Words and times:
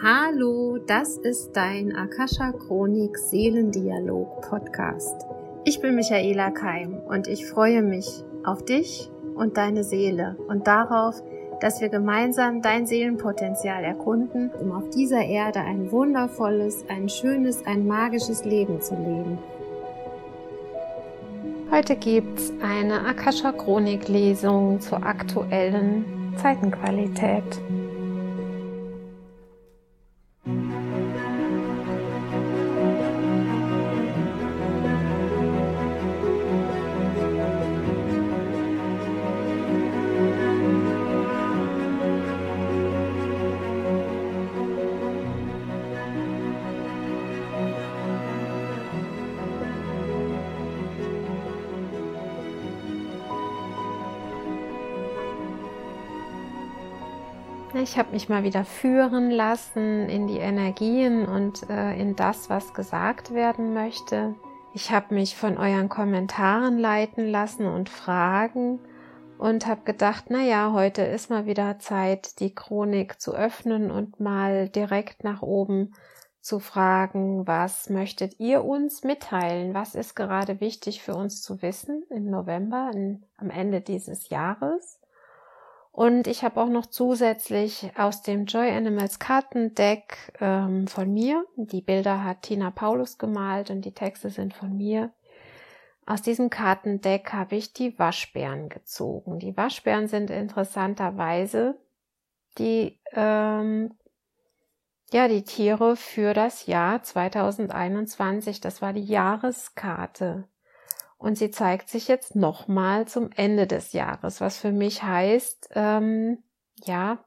Hallo, 0.00 0.78
das 0.78 1.16
ist 1.16 1.56
dein 1.56 1.96
Akasha 1.96 2.52
Chronik 2.52 3.18
Seelendialog 3.18 4.42
Podcast. 4.42 5.26
Ich 5.64 5.80
bin 5.80 5.96
Michaela 5.96 6.52
Keim 6.52 7.00
und 7.08 7.26
ich 7.26 7.44
freue 7.44 7.82
mich 7.82 8.06
auf 8.44 8.64
dich 8.64 9.10
und 9.34 9.56
deine 9.56 9.82
Seele 9.82 10.36
und 10.46 10.68
darauf, 10.68 11.20
dass 11.60 11.80
wir 11.80 11.88
gemeinsam 11.88 12.62
dein 12.62 12.86
Seelenpotenzial 12.86 13.82
erkunden, 13.82 14.52
um 14.60 14.70
auf 14.70 14.88
dieser 14.90 15.24
Erde 15.24 15.62
ein 15.62 15.90
wundervolles, 15.90 16.84
ein 16.88 17.08
schönes, 17.08 17.66
ein 17.66 17.84
magisches 17.84 18.44
Leben 18.44 18.80
zu 18.80 18.94
leben. 18.94 19.36
Heute 21.72 21.96
gibt's 21.96 22.52
eine 22.62 23.04
Akasha 23.04 23.50
Chronik 23.50 24.06
Lesung 24.06 24.80
zur 24.80 25.04
aktuellen 25.04 26.34
Zeitenqualität. 26.36 27.60
Ich 57.80 57.96
habe 57.96 58.10
mich 58.10 58.28
mal 58.28 58.42
wieder 58.42 58.64
führen 58.64 59.30
lassen 59.30 60.08
in 60.08 60.26
die 60.26 60.38
Energien 60.38 61.26
und 61.26 61.70
äh, 61.70 61.94
in 61.94 62.16
das, 62.16 62.50
was 62.50 62.74
gesagt 62.74 63.32
werden 63.32 63.72
möchte. 63.72 64.34
Ich 64.74 64.90
habe 64.90 65.14
mich 65.14 65.36
von 65.36 65.56
euren 65.56 65.88
Kommentaren 65.88 66.78
leiten 66.78 67.28
lassen 67.28 67.66
und 67.66 67.88
Fragen 67.88 68.80
und 69.38 69.66
habe 69.66 69.82
gedacht, 69.84 70.24
na 70.28 70.42
ja, 70.42 70.72
heute 70.72 71.02
ist 71.02 71.30
mal 71.30 71.46
wieder 71.46 71.78
Zeit, 71.78 72.40
die 72.40 72.52
Chronik 72.52 73.20
zu 73.20 73.32
öffnen 73.32 73.92
und 73.92 74.18
mal 74.18 74.68
direkt 74.68 75.22
nach 75.22 75.42
oben 75.42 75.94
zu 76.40 76.58
fragen, 76.58 77.46
was 77.46 77.90
möchtet 77.90 78.40
ihr 78.40 78.64
uns 78.64 79.04
mitteilen? 79.04 79.72
Was 79.72 79.94
ist 79.94 80.16
gerade 80.16 80.60
wichtig 80.60 81.00
für 81.02 81.14
uns 81.14 81.42
zu 81.42 81.62
wissen 81.62 82.02
im 82.10 82.28
November, 82.28 82.90
in, 82.92 83.22
am 83.36 83.50
Ende 83.50 83.80
dieses 83.80 84.30
Jahres? 84.30 84.97
Und 85.92 86.26
ich 86.26 86.44
habe 86.44 86.60
auch 86.60 86.68
noch 86.68 86.86
zusätzlich 86.86 87.90
aus 87.96 88.22
dem 88.22 88.44
Joy 88.44 88.70
Animals 88.70 89.18
Kartendeck 89.18 90.32
ähm, 90.40 90.86
von 90.86 91.12
mir, 91.12 91.44
die 91.56 91.82
Bilder 91.82 92.22
hat 92.22 92.42
Tina 92.42 92.70
Paulus 92.70 93.18
gemalt 93.18 93.70
und 93.70 93.84
die 93.84 93.94
Texte 93.94 94.30
sind 94.30 94.54
von 94.54 94.76
mir. 94.76 95.12
Aus 96.06 96.22
diesem 96.22 96.50
Kartendeck 96.50 97.32
habe 97.32 97.56
ich 97.56 97.72
die 97.74 97.98
Waschbären 97.98 98.68
gezogen. 98.68 99.38
Die 99.40 99.56
Waschbären 99.56 100.08
sind 100.08 100.30
interessanterweise 100.30 101.78
die, 102.56 103.00
ähm, 103.12 103.94
ja, 105.12 105.28
die 105.28 105.44
Tiere 105.44 105.96
für 105.96 106.32
das 106.32 106.66
Jahr 106.66 107.02
2021. 107.02 108.60
Das 108.60 108.80
war 108.80 108.92
die 108.92 109.04
Jahreskarte. 109.04 110.48
Und 111.18 111.36
sie 111.36 111.50
zeigt 111.50 111.88
sich 111.88 112.06
jetzt 112.08 112.36
nochmal 112.36 113.06
zum 113.06 113.30
Ende 113.34 113.66
des 113.66 113.92
Jahres, 113.92 114.40
was 114.40 114.56
für 114.56 114.70
mich 114.70 115.02
heißt, 115.02 115.70
ähm, 115.74 116.38
ja, 116.84 117.18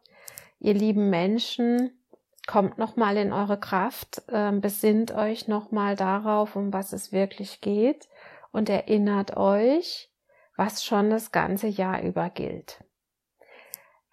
ihr 0.59 0.73
lieben 0.73 1.09
Menschen, 1.09 1.91
kommt 2.47 2.77
nochmal 2.77 3.17
in 3.17 3.33
eure 3.33 3.59
Kraft, 3.59 4.23
ähm, 4.29 4.61
besinnt 4.61 5.11
euch 5.13 5.47
nochmal 5.47 5.95
darauf, 5.95 6.55
um 6.55 6.73
was 6.73 6.93
es 6.93 7.11
wirklich 7.11 7.61
geht 7.61 8.07
und 8.51 8.69
erinnert 8.69 9.37
euch, 9.37 10.09
was 10.55 10.83
schon 10.83 11.09
das 11.09 11.31
ganze 11.31 11.67
Jahr 11.67 12.01
über 12.01 12.29
gilt. 12.29 12.83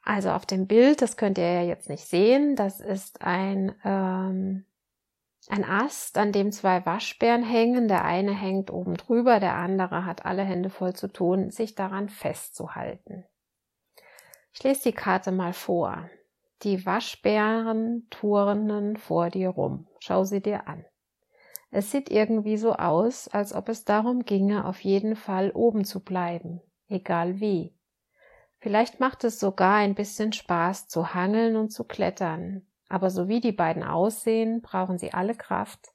Also 0.04 0.30
auf 0.30 0.46
dem 0.46 0.66
Bild, 0.66 1.02
das 1.02 1.16
könnt 1.16 1.38
ihr 1.38 1.52
ja 1.52 1.62
jetzt 1.62 1.88
nicht 1.88 2.04
sehen, 2.04 2.56
das 2.56 2.80
ist 2.80 3.22
ein 3.22 3.74
ähm, 3.84 4.64
ein 5.50 5.64
Ast, 5.64 6.18
an 6.18 6.32
dem 6.32 6.52
zwei 6.52 6.84
Waschbären 6.84 7.42
hängen. 7.42 7.88
Der 7.88 8.04
eine 8.04 8.32
hängt 8.32 8.70
oben 8.70 8.94
drüber, 8.94 9.40
der 9.40 9.54
andere 9.54 10.04
hat 10.04 10.26
alle 10.26 10.42
Hände 10.42 10.70
voll 10.70 10.94
zu 10.94 11.08
tun, 11.08 11.50
sich 11.50 11.74
daran 11.74 12.08
festzuhalten. 12.08 13.24
Ich 14.52 14.62
lese 14.62 14.82
die 14.84 14.92
Karte 14.92 15.32
mal 15.32 15.52
vor. 15.52 16.08
Die 16.62 16.84
Waschbären 16.84 18.06
turnen 18.10 18.96
vor 18.96 19.30
dir 19.30 19.50
rum. 19.50 19.86
Schau 20.00 20.24
sie 20.24 20.42
dir 20.42 20.66
an. 20.66 20.84
Es 21.70 21.90
sieht 21.90 22.10
irgendwie 22.10 22.56
so 22.56 22.72
aus, 22.72 23.28
als 23.28 23.52
ob 23.52 23.68
es 23.68 23.84
darum 23.84 24.24
ginge, 24.24 24.64
auf 24.64 24.80
jeden 24.80 25.16
Fall 25.16 25.50
oben 25.52 25.84
zu 25.84 26.02
bleiben, 26.02 26.62
egal 26.88 27.40
wie. 27.40 27.74
Vielleicht 28.58 29.00
macht 29.00 29.22
es 29.24 29.38
sogar 29.38 29.76
ein 29.76 29.94
bisschen 29.94 30.32
Spaß 30.32 30.88
zu 30.88 31.14
hangeln 31.14 31.56
und 31.56 31.70
zu 31.70 31.84
klettern, 31.84 32.66
aber 32.88 33.10
so 33.10 33.28
wie 33.28 33.40
die 33.40 33.52
beiden 33.52 33.82
aussehen, 33.82 34.62
brauchen 34.62 34.98
sie 34.98 35.12
alle 35.12 35.34
Kraft, 35.34 35.92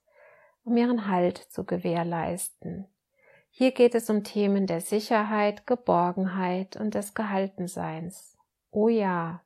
um 0.64 0.78
ihren 0.78 1.08
Halt 1.08 1.38
zu 1.38 1.66
gewährleisten. 1.66 2.88
Hier 3.50 3.72
geht 3.72 3.94
es 3.96 4.10
um 4.10 4.24
Themen 4.24 4.66
der 4.66 4.82
Sicherheit, 4.82 5.68
Geborgenheit 5.68 6.76
und 6.76 6.96
des 6.96 7.14
Gehaltenseins. 7.14 8.38
Oh 8.72 8.88
ja, 8.88 9.42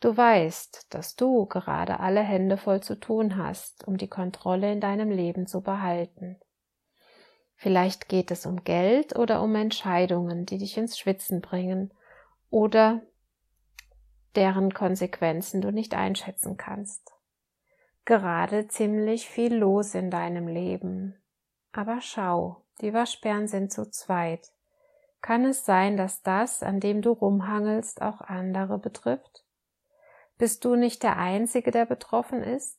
du 0.00 0.16
weißt, 0.16 0.94
dass 0.94 1.16
du 1.16 1.46
gerade 1.46 2.00
alle 2.00 2.22
Hände 2.22 2.56
voll 2.56 2.82
zu 2.82 2.98
tun 2.98 3.36
hast, 3.36 3.86
um 3.86 3.98
die 3.98 4.08
Kontrolle 4.08 4.72
in 4.72 4.80
deinem 4.80 5.10
Leben 5.10 5.46
zu 5.46 5.60
behalten. 5.60 6.38
Vielleicht 7.56 8.08
geht 8.08 8.30
es 8.30 8.46
um 8.46 8.64
Geld 8.64 9.16
oder 9.16 9.42
um 9.42 9.54
Entscheidungen, 9.54 10.46
die 10.46 10.58
dich 10.58 10.76
ins 10.76 10.98
Schwitzen 10.98 11.40
bringen 11.40 11.92
oder 12.50 13.02
deren 14.36 14.74
Konsequenzen 14.74 15.60
du 15.60 15.70
nicht 15.70 15.94
einschätzen 15.94 16.56
kannst. 16.56 17.12
Gerade 18.04 18.68
ziemlich 18.68 19.28
viel 19.28 19.54
los 19.54 19.94
in 19.94 20.10
deinem 20.10 20.48
Leben. 20.48 21.16
Aber 21.72 22.00
schau, 22.00 22.62
die 22.80 22.92
Waschbären 22.92 23.48
sind 23.48 23.72
zu 23.72 23.90
zweit. 23.90 24.52
Kann 25.22 25.44
es 25.44 25.64
sein, 25.64 25.96
dass 25.96 26.22
das, 26.22 26.62
an 26.62 26.80
dem 26.80 27.00
du 27.00 27.10
rumhangelst, 27.10 28.02
auch 28.02 28.20
andere 28.20 28.78
betrifft? 28.78 29.44
Bist 30.36 30.64
du 30.64 30.74
nicht 30.74 31.02
der 31.02 31.16
Einzige, 31.16 31.70
der 31.70 31.86
betroffen 31.86 32.42
ist? 32.42 32.78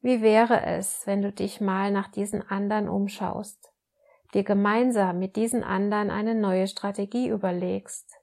Wie 0.00 0.22
wäre 0.22 0.64
es, 0.64 1.06
wenn 1.06 1.20
du 1.20 1.32
dich 1.32 1.60
mal 1.60 1.90
nach 1.90 2.08
diesen 2.08 2.48
anderen 2.48 2.88
umschaust, 2.88 3.70
dir 4.32 4.44
gemeinsam 4.44 5.18
mit 5.18 5.36
diesen 5.36 5.62
anderen 5.62 6.10
eine 6.10 6.34
neue 6.34 6.66
Strategie 6.66 7.28
überlegst, 7.28 8.19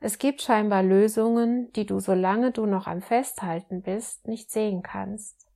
es 0.00 0.18
gibt 0.18 0.42
scheinbar 0.42 0.82
Lösungen, 0.82 1.72
die 1.72 1.84
du, 1.84 1.98
solange 1.98 2.52
du 2.52 2.66
noch 2.66 2.86
am 2.86 3.02
Festhalten 3.02 3.82
bist, 3.82 4.28
nicht 4.28 4.50
sehen 4.50 4.82
kannst. 4.82 5.46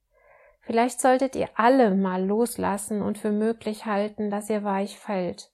Vielleicht 0.61 1.01
solltet 1.01 1.37
ihr 1.37 1.49
alle 1.55 1.95
mal 1.95 2.25
loslassen 2.25 3.03
und 3.03 3.19
für 3.19 3.33
möglich 3.33 3.87
halten, 3.87 4.31
dass 4.31 4.51
ihr 4.51 4.65
weich 4.65 4.99
fällt 4.99 5.53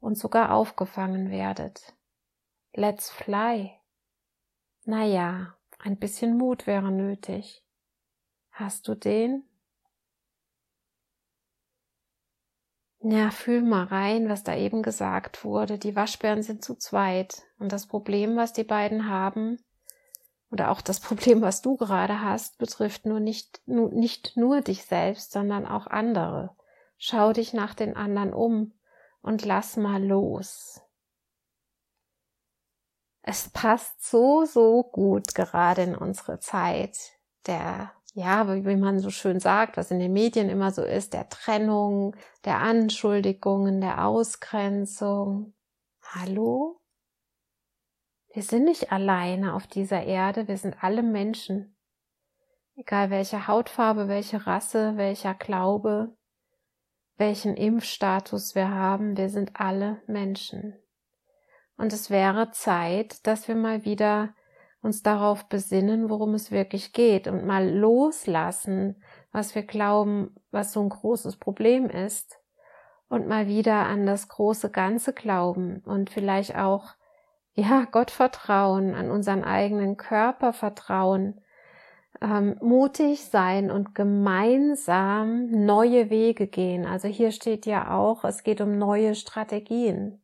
und 0.00 0.16
sogar 0.16 0.52
aufgefangen 0.52 1.30
werdet. 1.30 1.94
Let's 2.74 3.10
fly. 3.10 3.72
Naja, 4.84 5.54
ein 5.78 5.96
bisschen 5.96 6.36
Mut 6.36 6.66
wäre 6.66 6.92
nötig. 6.92 7.64
Hast 8.50 8.88
du 8.88 8.94
den? 8.94 9.44
Ja, 13.08 13.30
fühl 13.30 13.62
mal 13.62 13.84
rein, 13.84 14.28
was 14.28 14.42
da 14.42 14.56
eben 14.56 14.82
gesagt 14.82 15.44
wurde. 15.44 15.78
Die 15.78 15.94
Waschbären 15.94 16.42
sind 16.42 16.64
zu 16.64 16.74
zweit. 16.74 17.44
Und 17.56 17.70
das 17.70 17.86
Problem, 17.86 18.36
was 18.36 18.52
die 18.52 18.64
beiden 18.64 19.08
haben, 19.08 19.58
oder 20.50 20.72
auch 20.72 20.80
das 20.80 20.98
Problem, 21.08 21.40
was 21.40 21.62
du 21.62 21.76
gerade 21.76 22.20
hast, 22.20 22.58
betrifft 22.58 23.06
nur 23.06 23.20
nicht, 23.20 23.60
nur, 23.64 23.90
nicht 23.90 24.36
nur 24.36 24.60
dich 24.60 24.84
selbst, 24.86 25.30
sondern 25.30 25.66
auch 25.66 25.86
andere. 25.86 26.56
Schau 26.98 27.32
dich 27.32 27.52
nach 27.52 27.74
den 27.74 27.94
anderen 27.94 28.32
um 28.32 28.72
und 29.22 29.44
lass 29.44 29.76
mal 29.76 30.04
los. 30.04 30.80
Es 33.22 33.50
passt 33.50 34.04
so, 34.04 34.44
so 34.46 34.82
gut 34.82 35.32
gerade 35.36 35.82
in 35.82 35.94
unsere 35.94 36.40
Zeit 36.40 36.98
der 37.46 37.92
ja, 38.16 38.48
wie 38.64 38.76
man 38.76 38.98
so 38.98 39.10
schön 39.10 39.40
sagt, 39.40 39.76
was 39.76 39.90
in 39.90 39.98
den 39.98 40.14
Medien 40.14 40.48
immer 40.48 40.70
so 40.70 40.82
ist, 40.82 41.12
der 41.12 41.28
Trennung, 41.28 42.16
der 42.46 42.60
Anschuldigungen, 42.60 43.82
der 43.82 44.06
Ausgrenzung. 44.06 45.52
Hallo? 46.00 46.80
Wir 48.32 48.42
sind 48.42 48.64
nicht 48.64 48.90
alleine 48.90 49.52
auf 49.52 49.66
dieser 49.66 50.02
Erde, 50.02 50.48
wir 50.48 50.56
sind 50.56 50.82
alle 50.82 51.02
Menschen. 51.02 51.76
Egal 52.74 53.10
welche 53.10 53.48
Hautfarbe, 53.48 54.08
welche 54.08 54.46
Rasse, 54.46 54.96
welcher 54.96 55.34
Glaube, 55.34 56.16
welchen 57.18 57.54
Impfstatus 57.54 58.54
wir 58.54 58.70
haben, 58.70 59.18
wir 59.18 59.28
sind 59.28 59.60
alle 59.60 60.00
Menschen. 60.06 60.74
Und 61.76 61.92
es 61.92 62.08
wäre 62.08 62.50
Zeit, 62.52 63.26
dass 63.26 63.46
wir 63.46 63.56
mal 63.56 63.84
wieder 63.84 64.34
uns 64.86 65.02
darauf 65.02 65.48
besinnen, 65.48 66.08
worum 66.08 66.34
es 66.34 66.50
wirklich 66.50 66.92
geht 66.92 67.28
und 67.28 67.44
mal 67.44 67.68
loslassen, 67.68 69.02
was 69.32 69.54
wir 69.54 69.64
glauben, 69.64 70.34
was 70.50 70.72
so 70.72 70.80
ein 70.80 70.88
großes 70.88 71.36
Problem 71.36 71.90
ist 71.90 72.38
und 73.08 73.28
mal 73.28 73.48
wieder 73.48 73.86
an 73.86 74.06
das 74.06 74.28
große 74.28 74.70
Ganze 74.70 75.12
glauben 75.12 75.82
und 75.84 76.08
vielleicht 76.08 76.56
auch, 76.56 76.94
ja, 77.54 77.86
Gott 77.90 78.10
vertrauen, 78.10 78.94
an 78.94 79.10
unseren 79.10 79.44
eigenen 79.44 79.96
Körper 79.96 80.52
vertrauen, 80.52 81.40
ähm, 82.20 82.56
mutig 82.60 83.24
sein 83.24 83.70
und 83.70 83.94
gemeinsam 83.94 85.50
neue 85.50 86.10
Wege 86.10 86.46
gehen. 86.46 86.86
Also 86.86 87.08
hier 87.08 87.32
steht 87.32 87.66
ja 87.66 87.94
auch, 87.94 88.24
es 88.24 88.42
geht 88.42 88.60
um 88.60 88.78
neue 88.78 89.14
Strategien. 89.14 90.22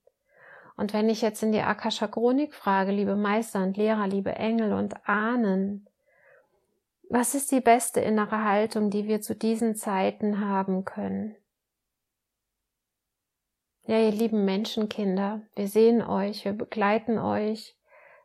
Und 0.77 0.93
wenn 0.93 1.09
ich 1.09 1.23
jetzt 1.23 1.43
in 1.43 1.53
die 1.53 1.61
Akasha 1.61 2.07
Chronik 2.07 2.55
frage, 2.55 2.93
liebe 2.93 3.17
Meister 3.17 3.63
und 3.63 3.77
Lehrer, 3.77 4.07
liebe 4.07 4.35
Engel 4.35 4.73
und 4.73 5.09
Ahnen, 5.09 5.87
was 7.09 7.35
ist 7.35 7.53
die 7.53 7.61
beste 7.61 8.01
innere 8.01 8.43
Haltung, 8.45 8.89
die 8.89 9.07
wir 9.07 9.21
zu 9.21 9.35
diesen 9.35 9.77
Zeiten 9.77 10.41
haben 10.41 10.85
können? 10.85 11.37
Ja, 13.85 13.99
ihr 13.99 14.13
lieben 14.13 14.45
Menschenkinder, 14.45 15.43
wir 15.55 15.69
sehen 15.69 16.03
euch, 16.03 16.45
wir 16.45 16.53
begleiten 16.53 17.19
euch, 17.19 17.77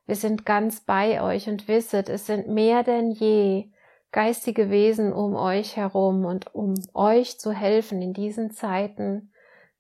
wir 0.06 0.16
sind 0.16 0.46
ganz 0.46 0.82
bei 0.82 1.22
euch 1.22 1.50
und 1.50 1.68
wisset, 1.68 2.10
es 2.10 2.28
sind 2.28 2.48
mehr 2.48 2.84
denn 2.84 3.12
je 3.12 3.72
geistige 4.12 4.70
Wesen 4.70 5.12
um 5.12 5.36
euch 5.36 5.76
herum 5.76 6.26
und 6.26 6.56
um 6.56 6.76
euch 6.94 7.40
zu 7.40 7.52
helfen 7.52 8.02
in 8.02 8.14
diesen 8.14 8.52
Zeiten 8.52 9.32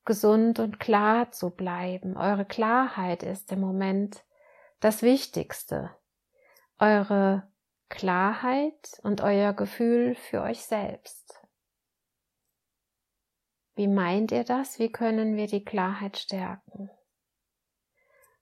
gesund 0.08 0.58
und 0.58 0.80
klar 0.80 1.32
zu 1.32 1.52
bleiben. 1.52 2.18
Eure 2.18 2.46
Klarheit 2.46 3.22
ist 3.22 3.52
im 3.52 3.60
Moment 3.60 4.24
das 4.80 5.04
Wichtigste. 5.04 5.92
Eure 6.80 7.48
Klarheit 7.90 9.00
und 9.04 9.22
euer 9.22 9.54
Gefühl 9.54 10.16
für 10.16 10.42
euch 10.42 10.66
selbst. 10.66 11.40
Wie 13.76 13.88
meint 13.88 14.32
ihr 14.32 14.44
das? 14.44 14.80
Wie 14.80 14.92
können 14.92 15.36
wir 15.36 15.46
die 15.46 15.64
Klarheit 15.64 16.18
stärken? 16.18 16.90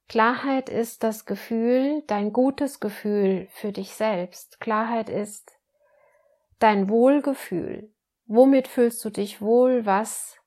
Klarheit 0.07 0.69
ist 0.69 1.03
das 1.03 1.25
Gefühl, 1.25 2.03
dein 2.07 2.31
gutes 2.31 2.79
Gefühl 2.79 3.47
für 3.49 3.71
dich 3.71 3.95
selbst. 3.95 4.61
Klarheit 4.61 5.09
ist 5.09 5.51
dein 6.59 6.89
Wohlgefühl. 6.89 7.91
Womit 8.27 8.67
fühlst 8.67 9.03
du 9.03 9.09
dich 9.09 9.41
wohl? 9.41 9.85
Was 9.85 10.39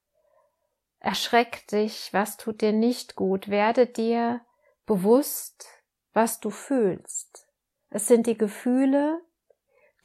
erschreckt 1.00 1.73
dich? 1.73 2.12
Was 2.12 2.37
tut 2.37 2.61
dir 2.61 2.73
nicht 2.73 3.17
gut? 3.17 3.49
Werde 3.49 3.87
dir 3.87 4.41
bewusst, 4.87 5.67
was 6.12 6.41
du 6.41 6.50
fühlst. 6.50 7.47
Es 7.91 8.06
sind 8.06 8.27
die 8.27 8.39
Gefühle, 8.39 9.21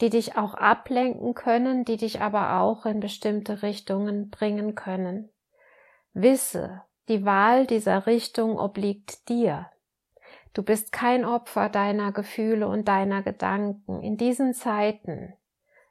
die 0.01 0.09
dich 0.09 0.37
auch 0.37 0.53
ablenken 0.53 1.33
können, 1.33 1.85
die 1.85 1.97
dich 1.97 2.21
aber 2.21 2.59
auch 2.59 2.85
in 2.85 2.99
bestimmte 2.99 3.61
Richtungen 3.61 4.29
bringen 4.29 4.75
können. 4.75 5.29
Wisse, 6.13 6.81
die 7.07 7.25
Wahl 7.25 7.65
dieser 7.65 8.05
Richtung 8.05 8.57
obliegt 8.57 9.27
dir. 9.29 9.69
Du 10.53 10.61
bist 10.61 10.91
kein 10.91 11.25
Opfer 11.25 11.69
deiner 11.69 12.11
Gefühle 12.11 12.67
und 12.67 12.87
deiner 12.87 13.23
Gedanken. 13.23 14.01
In 14.01 14.17
diesen 14.17 14.53
Zeiten 14.53 15.33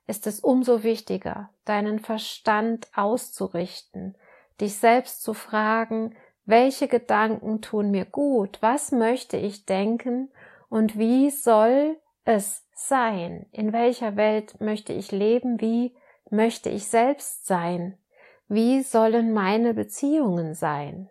ist 0.07 0.27
es 0.27 0.41
umso 0.41 0.83
wichtiger, 0.83 1.51
deinen 1.65 1.99
Verstand 1.99 2.89
auszurichten, 2.95 4.17
dich 4.63 4.77
selbst 4.77 5.23
zu 5.23 5.35
fragen, 5.35 6.17
welche 6.45 6.89
Gedanken 6.89 7.61
tun 7.61 7.91
mir 7.91 8.05
gut, 8.05 8.59
was 8.63 8.93
möchte 8.93 9.37
ich 9.37 9.67
denken 9.67 10.33
und 10.69 10.99
wie 10.99 11.31
soll 11.31 12.01
es 12.25 12.67
sein, 12.75 13.47
in 13.53 13.73
welcher 13.73 14.17
Welt 14.17 14.61
möchte 14.61 14.93
ich 14.93 15.13
leben, 15.13 15.61
wie 15.61 15.95
möchte 16.31 16.71
ich 16.71 16.87
selbst 16.89 17.47
sein, 17.47 17.99
wie 18.49 18.83
sollen 18.83 19.33
meine 19.33 19.75
Beziehungen 19.75 20.55
sein? 20.55 21.11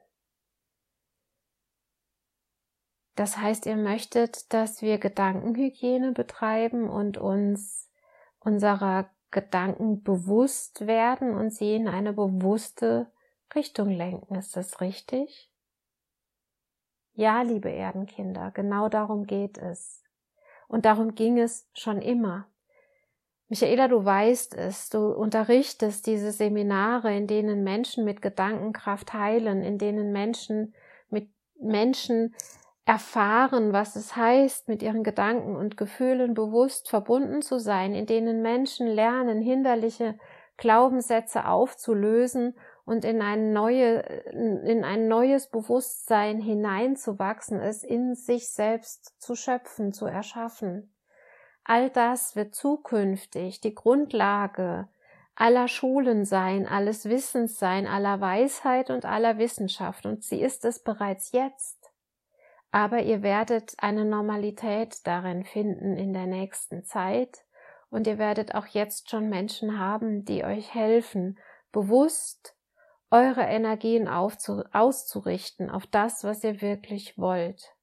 Das 3.16 3.38
heißt, 3.38 3.66
ihr 3.66 3.76
möchtet, 3.76 4.54
dass 4.54 4.82
wir 4.82 4.98
Gedankenhygiene 4.98 6.14
betreiben 6.14 6.90
und 6.90 7.18
uns 7.18 7.92
unserer 8.40 9.10
Gedanken 9.32 10.02
bewusst 10.02 10.88
werden 10.88 11.36
und 11.36 11.52
sie 11.52 11.76
in 11.76 11.88
eine 11.88 12.14
bewusste 12.14 13.12
Richtung 13.56 13.90
lenken. 13.90 14.36
Ist 14.36 14.56
das 14.56 14.82
richtig? 14.82 15.52
Ja, 17.14 17.42
liebe 17.42 17.70
Erdenkinder, 17.70 18.52
genau 18.52 18.90
darum 18.90 19.26
geht 19.26 19.58
es. 19.58 20.04
Und 20.68 20.86
darum 20.86 21.16
ging 21.16 21.38
es 21.38 21.68
schon 21.74 22.02
immer. 22.02 22.48
Michaela, 23.50 23.90
du 23.90 24.06
weißt 24.06 24.56
es, 24.56 24.90
du 24.90 25.10
unterrichtest 25.10 26.08
diese 26.08 26.32
Seminare, 26.32 27.14
in 27.14 27.28
denen 27.28 27.66
Menschen 27.66 28.06
mit 28.06 28.22
Gedankenkraft 28.22 29.12
heilen, 29.12 29.62
in 29.62 29.78
denen 29.78 30.14
Menschen 30.14 30.74
mit 31.10 31.30
Menschen 31.60 32.34
erfahren, 32.86 33.74
was 33.74 33.98
es 33.98 34.16
heißt, 34.16 34.70
mit 34.70 34.82
ihren 34.82 35.04
Gedanken 35.04 35.58
und 35.58 35.76
Gefühlen 35.76 36.34
bewusst 36.34 36.90
verbunden 36.90 37.42
zu 37.42 37.60
sein, 37.60 37.94
in 37.94 38.06
denen 38.06 38.42
Menschen 38.42 38.88
lernen, 38.88 39.42
hinderliche 39.42 40.18
Glaubenssätze 40.56 41.46
aufzulösen 41.46 42.56
und 42.92 43.06
in 43.06 43.22
ein, 43.22 43.54
neue, 43.54 44.00
in 44.02 44.84
ein 44.84 45.08
neues 45.08 45.48
Bewusstsein 45.48 46.42
hineinzuwachsen, 46.42 47.62
es 47.62 47.86
in 47.86 48.16
sich 48.16 48.50
selbst 48.50 49.16
zu 49.18 49.38
schöpfen, 49.38 49.94
zu 49.94 50.08
erschaffen. 50.08 50.94
All 51.64 51.90
das 51.90 52.36
wird 52.36 52.54
zukünftig 52.54 53.62
die 53.62 53.74
Grundlage 53.74 54.90
aller 55.36 55.70
Schulen 55.70 56.26
sein, 56.26 56.68
alles 56.68 57.06
Wissens 57.06 57.58
sein, 57.58 57.88
aller 57.88 58.20
Weisheit 58.20 58.90
und 58.90 59.06
aller 59.06 59.38
Wissenschaft. 59.38 60.06
Und 60.06 60.26
sie 60.26 60.42
ist 60.42 60.66
es 60.66 60.84
bereits 60.84 61.32
jetzt. 61.32 61.94
Aber 62.72 63.04
ihr 63.04 63.24
werdet 63.24 63.74
eine 63.78 64.04
Normalität 64.04 65.08
darin 65.08 65.46
finden 65.46 65.96
in 65.96 66.12
der 66.12 66.28
nächsten 66.28 66.84
Zeit. 66.84 67.46
Und 67.90 68.06
ihr 68.06 68.18
werdet 68.18 68.54
auch 68.54 68.68
jetzt 68.68 69.10
schon 69.10 69.30
Menschen 69.30 69.80
haben, 69.80 70.26
die 70.26 70.44
euch 70.44 70.74
helfen, 70.74 71.40
bewusst 71.72 72.54
eure 73.12 73.42
Energien 73.42 74.08
auszurichten 74.08 75.70
auf 75.70 75.86
das, 75.86 76.24
was 76.24 76.44
ihr 76.44 76.62
wirklich 76.62 77.18
wollt. 77.18 77.76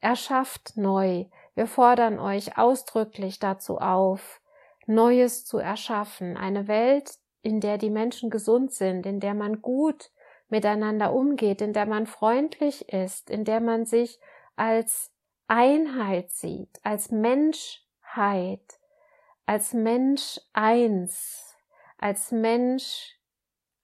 Erschafft 0.00 0.76
neu, 0.76 1.26
wir 1.54 1.66
fordern 1.66 2.18
euch 2.18 2.58
ausdrücklich 2.58 3.38
dazu 3.38 3.78
auf, 3.78 4.40
Neues 4.86 5.44
zu 5.44 5.58
erschaffen, 5.58 6.36
eine 6.36 6.68
Welt, 6.68 7.18
in 7.42 7.60
der 7.60 7.78
die 7.78 7.90
Menschen 7.90 8.30
gesund 8.30 8.72
sind, 8.72 9.06
in 9.06 9.20
der 9.20 9.34
man 9.34 9.62
gut 9.62 10.10
miteinander 10.48 11.12
umgeht, 11.12 11.60
in 11.60 11.72
der 11.72 11.86
man 11.86 12.06
freundlich 12.06 12.88
ist, 12.90 13.30
in 13.30 13.44
der 13.44 13.60
man 13.60 13.86
sich 13.86 14.18
als 14.56 15.10
Einheit 15.46 16.30
sieht, 16.30 16.80
als 16.82 17.10
Menschheit, 17.10 18.78
als 19.46 19.72
Mensch 19.72 20.40
eins, 20.52 21.56
als 21.98 22.30
Mensch 22.30 23.18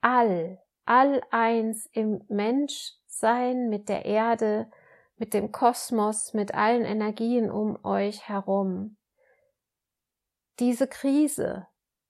all, 0.00 0.62
all 0.84 1.22
eins 1.30 1.86
im 1.92 2.24
Menschsein 2.28 3.68
mit 3.68 3.88
der 3.88 4.04
Erde, 4.04 4.70
mit 5.16 5.34
dem 5.34 5.52
Kosmos, 5.52 6.34
mit 6.34 6.54
allen 6.54 6.84
Energien 6.84 7.50
um 7.50 7.82
euch 7.84 8.28
herum. 8.28 8.96
Diese 10.58 10.86
Krise 10.86 11.66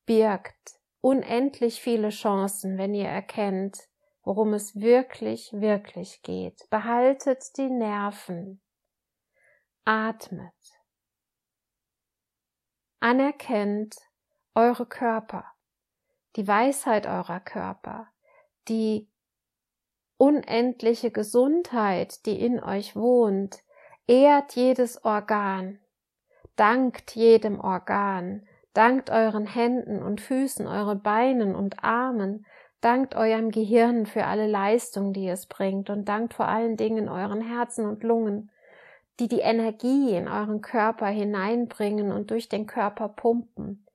birgt 0.07 0.81
unendlich 1.01 1.81
viele 1.81 2.11
Chancen, 2.11 2.79
wenn 2.79 2.95
ihr 2.95 3.09
erkennt, 3.09 3.89
worum 4.23 4.55
es 4.55 4.77
wirklich, 4.77 5.53
wirklich 5.53 6.23
geht. 6.23 6.69
Behaltet 6.71 7.57
die 7.57 7.71
Nerven. 7.71 8.61
Atmet. 9.85 10.55
Anerkennt 13.01 13.97
eure 14.55 14.85
Körper, 14.85 15.47
die 16.37 16.47
Weisheit 16.47 17.07
eurer 17.07 17.41
Körper, 17.41 18.10
die 18.71 19.11
unendliche 20.17 21.11
Gesundheit, 21.11 22.25
die 22.25 22.41
in 22.41 22.63
euch 22.63 22.97
wohnt, 22.97 23.59
ehrt 24.07 24.55
jedes 24.55 25.05
Organ, 25.05 25.79
dankt 26.57 27.15
jedem 27.15 27.61
Organ, 27.61 28.47
dankt 28.73 29.11
euren 29.11 29.47
Händen 29.47 30.03
und 30.03 30.21
Füßen, 30.21 30.67
euren 30.67 31.03
Beinen 31.03 31.55
und 31.55 31.83
Armen, 31.83 32.47
dankt 32.81 33.15
eurem 33.15 33.51
Gehirn 33.51 34.07
für 34.07 34.25
alle 34.25 34.47
Leistung, 34.47 35.13
die 35.13 35.29
es 35.29 35.47
bringt 35.47 35.91
und 35.91 36.09
dankt 36.09 36.35
vor 36.35 36.49
allen 36.49 36.77
Dingen 36.77 37.09
euren 37.09 37.41
Herzen 37.41 37.87
und 37.87 38.03
Lungen, 38.03 38.51
die 39.19 39.29
die 39.29 39.41
Energie 39.41 40.15
in 40.15 40.29
euren 40.29 40.63
Körper 40.63 41.07
hineinbringen 41.07 42.11
und 42.11 42.31
durch 42.31 42.49
den 42.49 42.67
Körper 42.67 43.09
pumpen. 43.09 43.87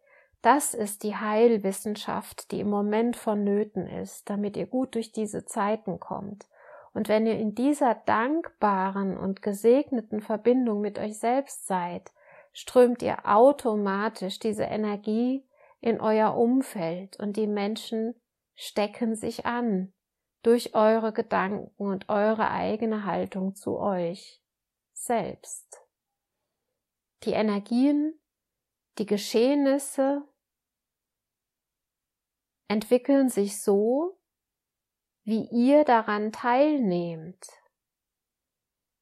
Das 0.45 0.75
ist 0.75 1.01
die 1.01 1.15
Heilwissenschaft, 1.15 2.51
die 2.51 2.59
im 2.59 2.69
Moment 2.69 3.15
vonnöten 3.15 3.87
ist, 3.87 4.29
damit 4.29 4.55
ihr 4.55 4.67
gut 4.67 4.93
durch 4.93 5.11
diese 5.11 5.45
Zeiten 5.45 5.99
kommt. 5.99 6.47
Und 6.93 7.09
wenn 7.09 7.25
ihr 7.25 7.39
in 7.39 7.55
dieser 7.55 7.95
dankbaren 7.95 9.17
und 9.17 9.41
gesegneten 9.41 10.21
Verbindung 10.21 10.81
mit 10.81 10.99
euch 10.99 11.17
selbst 11.17 11.65
seid, 11.65 12.11
strömt 12.53 13.01
ihr 13.01 13.25
automatisch 13.25 14.37
diese 14.37 14.65
Energie 14.65 15.49
in 15.81 15.99
euer 15.99 16.37
Umfeld 16.37 17.19
und 17.19 17.37
die 17.37 17.47
Menschen 17.47 18.13
stecken 18.53 19.15
sich 19.15 19.47
an 19.47 19.93
durch 20.43 20.75
eure 20.75 21.11
Gedanken 21.11 21.71
und 21.75 22.07
eure 22.07 22.51
eigene 22.51 23.05
Haltung 23.05 23.55
zu 23.55 23.79
euch 23.79 24.43
selbst. 24.93 25.81
Die 27.23 27.31
Energien, 27.31 28.13
die 28.99 29.07
Geschehnisse 29.07 30.21
entwickeln 32.67 33.29
sich 33.29 33.61
so, 33.61 34.17
wie 35.23 35.47
ihr 35.51 35.83
daran 35.83 36.31
teilnehmt. 36.31 37.47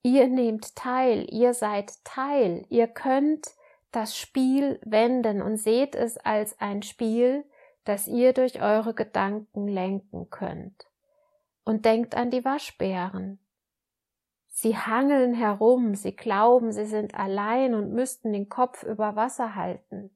Ihr 0.03 0.27
nehmt 0.27 0.75
teil, 0.75 1.27
ihr 1.29 1.53
seid 1.53 2.03
Teil, 2.03 2.65
ihr 2.70 2.88
könnt 2.88 3.48
das 3.91 4.17
Spiel 4.17 4.79
wenden 4.84 5.41
und 5.41 5.58
seht 5.58 5.96
es 5.96 6.17
als 6.17 6.60
ein 6.60 6.82
Spiel, 6.82 7.46
das 7.86 8.08
ihr 8.08 8.34
durch 8.34 8.62
eure 8.62 8.93
Gedanken 8.93 9.67
lenken 9.67 10.29
könnt. 10.29 10.88
Und 11.63 11.86
denkt 11.86 12.15
an 12.15 12.32
die 12.32 12.43
Waschbären. 12.43 13.39
Sie 14.50 14.77
hangeln 14.77 15.34
herum, 15.34 15.96
sie 15.96 16.15
glauben, 16.15 16.72
sie 16.72 16.86
sind 16.86 17.15
allein 17.15 17.74
und 17.74 17.93
müssten 17.93 18.34
den 18.34 18.50
Kopf 18.50 18.84
über 18.84 19.15
Wasser 19.15 19.55
halten. 19.55 20.15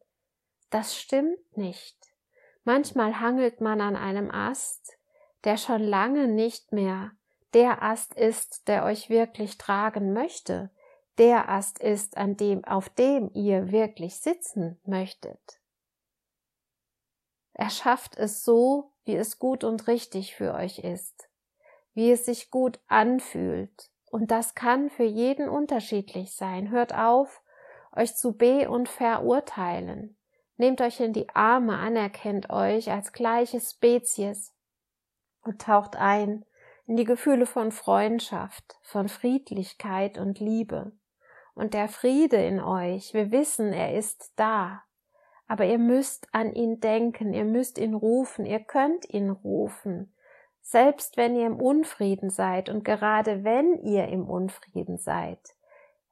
Das 0.70 0.96
stimmt 0.96 1.58
nicht. 1.58 1.98
Manchmal 2.68 3.22
hangelt 3.22 3.62
man 3.62 3.80
an 3.80 3.96
einem 3.96 4.30
Ast, 4.30 4.98
der 5.46 5.56
schon 5.56 5.82
lange 5.82 6.28
nicht 6.28 6.74
mehr 6.74 7.12
der 7.54 7.82
Ast 7.82 8.14
ist, 8.14 8.68
der 8.68 8.84
euch 8.84 9.10
wirklich 9.10 9.58
tragen 9.58 10.12
möchte, 10.12 10.70
der 11.18 11.48
Ast 11.48 11.80
ist, 11.80 12.18
an 12.18 12.36
dem, 12.36 12.66
auf 12.66 12.90
dem 12.90 13.32
ihr 13.34 13.72
wirklich 13.72 14.18
sitzen 14.20 14.82
möchtet. 14.84 15.62
Er 17.54 17.70
schafft 17.70 18.18
es 18.18 18.44
so, 18.44 18.92
wie 19.06 19.16
es 19.16 19.40
gut 19.40 19.64
und 19.64 19.88
richtig 19.88 20.36
für 20.36 20.54
euch 20.54 20.80
ist, 20.80 21.30
wie 21.94 22.12
es 22.12 22.26
sich 22.26 22.52
gut 22.52 22.82
anfühlt, 22.88 23.92
und 24.12 24.30
das 24.30 24.56
kann 24.56 24.90
für 24.90 25.06
jeden 25.06 25.48
unterschiedlich 25.48 26.36
sein. 26.36 26.70
Hört 26.70 26.94
auf, 26.94 27.42
euch 27.94 28.18
zu 28.18 28.34
be- 28.34 28.70
und 28.70 28.90
verurteilen. 28.90 30.17
Nehmt 30.58 30.82
euch 30.82 31.00
in 31.00 31.14
die 31.14 31.30
Arme, 31.30 31.78
anerkennt 31.78 32.50
euch 32.50 32.92
als 32.92 33.14
gleiche 33.14 33.60
Spezies 33.60 34.54
und 35.44 35.62
taucht 35.62 35.96
ein 35.96 36.46
in 36.88 36.96
die 36.96 37.04
Gefühle 37.04 37.46
von 37.46 37.72
Freundschaft, 37.72 38.80
von 38.82 39.10
Friedlichkeit 39.10 40.18
und 40.18 40.40
Liebe. 40.40 40.94
Und 41.54 41.74
der 41.74 41.88
Friede 41.90 42.38
in 42.38 42.60
euch, 42.60 43.14
wir 43.14 43.32
wissen, 43.32 43.74
er 43.74 43.96
ist 43.96 44.34
da. 44.36 44.84
Aber 45.48 45.66
ihr 45.66 45.80
müsst 45.80 46.28
an 46.32 46.54
ihn 46.54 46.80
denken, 46.80 47.34
ihr 47.34 47.46
müsst 47.46 47.78
ihn 47.78 47.94
rufen, 47.94 48.46
ihr 48.46 48.60
könnt 48.60 49.10
ihn 49.10 49.30
rufen. 49.30 50.14
Selbst 50.62 51.18
wenn 51.18 51.36
ihr 51.36 51.46
im 51.46 51.60
Unfrieden 51.60 52.30
seid 52.30 52.70
und 52.70 52.84
gerade 52.84 53.44
wenn 53.44 53.82
ihr 53.84 54.08
im 54.08 54.30
Unfrieden 54.30 54.98
seid, 54.98 55.40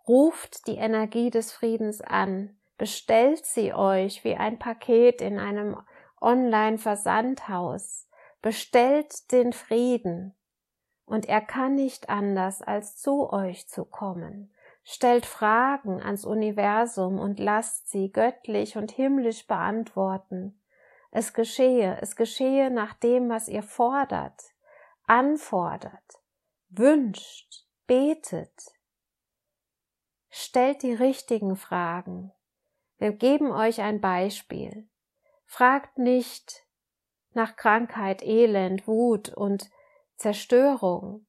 ruft 0.07 0.67
die 0.67 0.77
Energie 0.77 1.29
des 1.29 1.51
Friedens 1.51 1.99
an, 2.01 2.57
bestellt 2.77 3.45
sie 3.45 3.73
euch 3.73 4.23
wie 4.23 4.35
ein 4.35 4.59
Paket 4.59 5.21
in 5.21 5.39
einem 5.39 5.77
Online-Versandhaus, 6.21 8.09
bestellt 8.41 9.31
den 9.31 9.53
Frieden, 9.53 10.35
und 11.05 11.27
er 11.27 11.41
kann 11.41 11.75
nicht 11.75 12.09
anders, 12.09 12.61
als 12.61 12.97
zu 12.97 13.31
euch 13.31 13.67
zu 13.67 13.85
kommen. 13.85 14.51
Stellt 14.83 15.25
Fragen 15.25 16.01
ans 16.01 16.25
Universum 16.25 17.19
und 17.19 17.39
lasst 17.39 17.89
sie 17.89 18.11
göttlich 18.11 18.77
und 18.77 18.91
himmlisch 18.91 19.47
beantworten. 19.47 20.61
Es 21.11 21.33
geschehe, 21.33 21.97
es 22.01 22.15
geschehe 22.15 22.69
nach 22.69 22.93
dem, 22.93 23.29
was 23.29 23.47
ihr 23.47 23.63
fordert, 23.63 24.41
anfordert, 25.07 26.21
wünscht, 26.69 27.65
betet. 27.87 28.73
Stellt 30.29 30.83
die 30.83 30.93
richtigen 30.93 31.55
Fragen. 31.55 32.31
Wir 32.97 33.11
geben 33.11 33.51
euch 33.51 33.81
ein 33.81 34.01
Beispiel. 34.01 34.87
Fragt 35.45 35.97
nicht 35.97 36.65
nach 37.33 37.55
Krankheit, 37.55 38.23
Elend, 38.23 38.87
Wut 38.87 39.29
und 39.29 39.69
Zerstörung, 40.15 41.25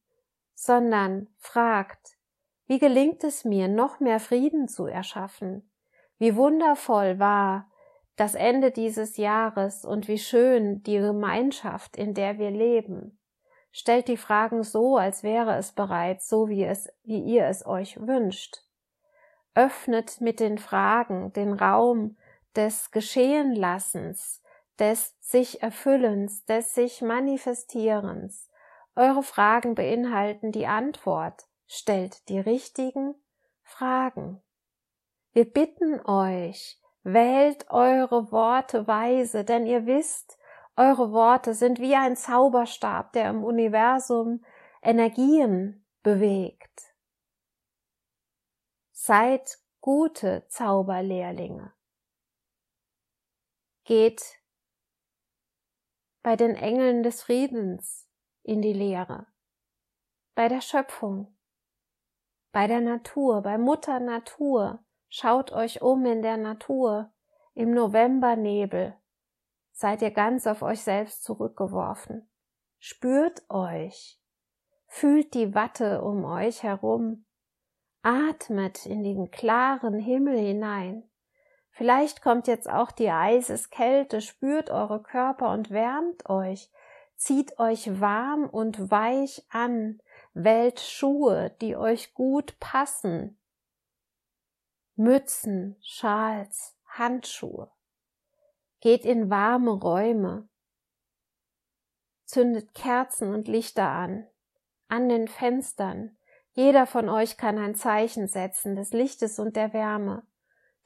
sondern 0.54 1.28
fragt, 1.38 2.16
wie 2.66 2.78
gelingt 2.78 3.24
es 3.24 3.44
mir, 3.44 3.68
noch 3.68 4.00
mehr 4.00 4.20
Frieden 4.20 4.68
zu 4.68 4.86
erschaffen? 4.86 5.70
Wie 6.18 6.34
wundervoll 6.36 7.18
war 7.18 7.70
das 8.16 8.34
Ende 8.34 8.70
dieses 8.70 9.18
Jahres 9.18 9.84
und 9.84 10.08
wie 10.08 10.18
schön 10.18 10.82
die 10.82 10.98
Gemeinschaft, 10.98 11.96
in 11.96 12.14
der 12.14 12.38
wir 12.38 12.50
leben. 12.50 13.18
Stellt 13.70 14.08
die 14.08 14.16
Fragen 14.16 14.62
so, 14.62 14.96
als 14.96 15.22
wäre 15.22 15.56
es 15.56 15.72
bereits 15.72 16.28
so, 16.28 16.48
wie 16.48 16.64
es, 16.64 16.88
wie 17.04 17.20
ihr 17.20 17.44
es 17.44 17.66
euch 17.66 18.00
wünscht. 18.00 18.62
Öffnet 19.56 20.20
mit 20.20 20.38
den 20.38 20.58
Fragen 20.58 21.32
den 21.32 21.54
Raum 21.54 22.16
des 22.54 22.92
Geschehenlassens, 22.92 24.42
des 24.78 25.16
sich 25.18 25.62
Erfüllens, 25.62 26.44
des 26.44 26.74
sich 26.74 27.02
Manifestierens, 27.02 28.48
eure 28.94 29.22
Fragen 29.22 29.74
beinhalten 29.74 30.52
die 30.52 30.66
Antwort. 30.66 31.46
Stellt 31.66 32.28
die 32.28 32.38
richtigen 32.38 33.14
Fragen. 33.62 34.40
Wir 35.32 35.44
bitten 35.44 36.00
euch, 36.06 36.80
wählt 37.02 37.70
eure 37.70 38.32
Worte 38.32 38.86
weise, 38.86 39.44
denn 39.44 39.66
ihr 39.66 39.84
wisst, 39.84 40.38
eure 40.76 41.12
Worte 41.12 41.54
sind 41.54 41.80
wie 41.80 41.94
ein 41.94 42.16
Zauberstab, 42.16 43.12
der 43.12 43.28
im 43.30 43.44
Universum 43.44 44.44
Energien 44.82 45.84
bewegt. 46.02 46.95
Seid 48.98 49.58
gute 49.82 50.46
Zauberlehrlinge. 50.48 51.70
Geht 53.84 54.40
bei 56.22 56.34
den 56.34 56.56
Engeln 56.56 57.02
des 57.02 57.22
Friedens 57.22 58.08
in 58.42 58.62
die 58.62 58.72
Lehre. 58.72 59.26
Bei 60.34 60.48
der 60.48 60.62
Schöpfung, 60.62 61.36
bei 62.52 62.66
der 62.66 62.80
Natur, 62.80 63.42
bei 63.42 63.58
Mutter 63.58 64.00
Natur. 64.00 64.82
Schaut 65.10 65.52
euch 65.52 65.82
um 65.82 66.06
in 66.06 66.22
der 66.22 66.38
Natur, 66.38 67.12
im 67.52 67.72
Novembernebel. 67.72 68.96
Seid 69.72 70.00
ihr 70.00 70.10
ganz 70.10 70.46
auf 70.46 70.62
euch 70.62 70.80
selbst 70.80 71.22
zurückgeworfen. 71.22 72.30
Spürt 72.78 73.44
euch. 73.50 74.18
Fühlt 74.86 75.34
die 75.34 75.54
Watte 75.54 76.00
um 76.00 76.24
euch 76.24 76.62
herum. 76.62 77.26
Atmet 78.06 78.86
in 78.86 79.02
den 79.02 79.30
klaren 79.30 79.98
Himmel 79.98 80.38
hinein. 80.38 81.02
Vielleicht 81.70 82.22
kommt 82.22 82.46
jetzt 82.46 82.70
auch 82.70 82.90
die 82.90 83.10
Eiseskälte, 83.10 84.20
spürt 84.20 84.70
eure 84.70 85.02
Körper 85.02 85.50
und 85.50 85.70
wärmt 85.70 86.28
euch, 86.30 86.70
Zieht 87.16 87.58
euch 87.58 87.98
warm 88.00 88.44
und 88.44 88.90
weich 88.90 89.42
an, 89.48 90.00
wählt 90.34 90.80
Schuhe, 90.80 91.56
die 91.62 91.74
euch 91.74 92.12
gut 92.12 92.60
passen. 92.60 93.38
Mützen, 94.96 95.76
Schals, 95.80 96.76
Handschuhe. 96.84 97.70
Geht 98.80 99.06
in 99.06 99.30
warme 99.30 99.70
Räume. 99.70 100.48
Zündet 102.26 102.74
Kerzen 102.74 103.32
und 103.34 103.48
Lichter 103.48 103.88
an. 103.88 104.26
An 104.88 105.08
den 105.08 105.28
Fenstern. 105.28 106.18
Jeder 106.56 106.86
von 106.86 107.10
euch 107.10 107.36
kann 107.36 107.58
ein 107.58 107.74
Zeichen 107.74 108.28
setzen 108.28 108.76
des 108.76 108.94
Lichtes 108.94 109.38
und 109.38 109.56
der 109.56 109.74
Wärme. 109.74 110.22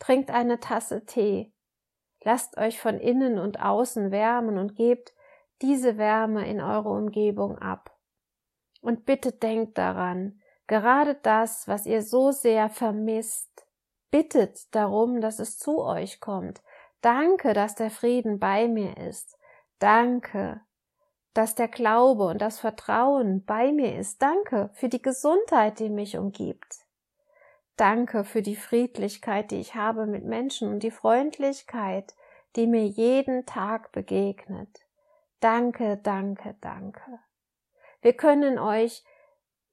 Trinkt 0.00 0.32
eine 0.32 0.58
Tasse 0.58 1.06
Tee. 1.06 1.52
Lasst 2.24 2.58
euch 2.58 2.80
von 2.80 2.98
innen 2.98 3.38
und 3.38 3.60
außen 3.60 4.10
wärmen 4.10 4.58
und 4.58 4.74
gebt 4.74 5.14
diese 5.62 5.96
Wärme 5.96 6.48
in 6.48 6.60
eure 6.60 6.88
Umgebung 6.88 7.56
ab. 7.56 7.96
Und 8.80 9.06
bitte 9.06 9.30
denkt 9.30 9.78
daran, 9.78 10.40
gerade 10.66 11.14
das, 11.14 11.68
was 11.68 11.86
ihr 11.86 12.02
so 12.02 12.32
sehr 12.32 12.68
vermisst, 12.68 13.64
bittet 14.10 14.74
darum, 14.74 15.20
dass 15.20 15.38
es 15.38 15.56
zu 15.56 15.84
euch 15.84 16.18
kommt. 16.18 16.62
Danke, 17.00 17.52
dass 17.52 17.76
der 17.76 17.92
Frieden 17.92 18.40
bei 18.40 18.66
mir 18.66 18.96
ist. 18.96 19.38
Danke, 19.78 20.62
dass 21.34 21.54
der 21.54 21.68
Glaube 21.68 22.24
und 22.24 22.40
das 22.40 22.58
Vertrauen 22.58 23.44
bei 23.44 23.72
mir 23.72 23.96
ist. 23.96 24.20
Danke 24.20 24.70
für 24.74 24.88
die 24.88 25.02
Gesundheit, 25.02 25.78
die 25.78 25.88
mich 25.88 26.16
umgibt. 26.16 26.86
Danke 27.76 28.24
für 28.24 28.42
die 28.42 28.56
Friedlichkeit, 28.56 29.50
die 29.50 29.60
ich 29.60 29.74
habe 29.74 30.06
mit 30.06 30.24
Menschen 30.24 30.68
und 30.68 30.82
die 30.82 30.90
Freundlichkeit, 30.90 32.14
die 32.56 32.66
mir 32.66 32.86
jeden 32.86 33.46
Tag 33.46 33.92
begegnet. 33.92 34.68
Danke, 35.40 35.98
danke, 36.02 36.56
danke. 36.60 37.20
Wir 38.02 38.12
können 38.12 38.58
euch 38.58 39.04